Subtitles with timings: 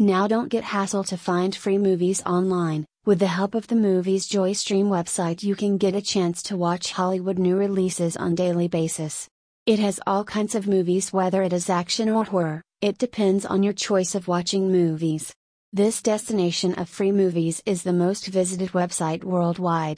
[0.00, 2.84] Now don't get hassle to find free movies online.
[3.06, 6.56] With the help of the Movies Joy Stream website, you can get a chance to
[6.56, 9.28] watch Hollywood new releases on daily basis.
[9.66, 13.62] It has all kinds of movies whether it is action or horror, it depends on
[13.62, 15.32] your choice of watching movies.
[15.72, 19.92] This destination of free movies is the most visited website worldwide.